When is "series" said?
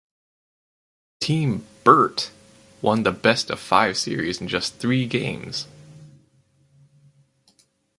3.99-4.41